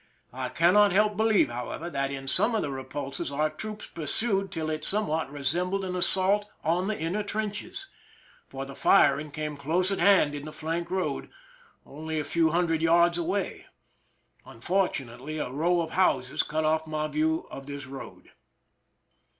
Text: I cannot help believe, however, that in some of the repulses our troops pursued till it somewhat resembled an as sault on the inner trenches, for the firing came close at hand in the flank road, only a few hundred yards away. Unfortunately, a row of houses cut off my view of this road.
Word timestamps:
I 0.33 0.49
cannot 0.49 0.91
help 0.91 1.15
believe, 1.15 1.51
however, 1.51 1.87
that 1.87 2.09
in 2.09 2.27
some 2.27 2.55
of 2.55 2.63
the 2.63 2.71
repulses 2.71 3.31
our 3.31 3.51
troops 3.51 3.85
pursued 3.85 4.51
till 4.51 4.71
it 4.71 4.83
somewhat 4.83 5.31
resembled 5.31 5.85
an 5.85 5.95
as 5.95 6.07
sault 6.07 6.49
on 6.63 6.87
the 6.87 6.99
inner 6.99 7.21
trenches, 7.21 7.85
for 8.47 8.65
the 8.65 8.73
firing 8.73 9.29
came 9.29 9.55
close 9.55 9.91
at 9.91 9.99
hand 9.99 10.33
in 10.33 10.45
the 10.45 10.51
flank 10.51 10.89
road, 10.89 11.29
only 11.85 12.19
a 12.19 12.23
few 12.25 12.49
hundred 12.49 12.81
yards 12.81 13.19
away. 13.19 13.67
Unfortunately, 14.43 15.37
a 15.37 15.51
row 15.51 15.81
of 15.81 15.91
houses 15.91 16.41
cut 16.41 16.65
off 16.65 16.87
my 16.87 17.07
view 17.07 17.45
of 17.51 17.67
this 17.67 17.85
road. 17.85 18.31